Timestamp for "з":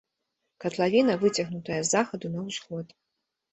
1.85-1.93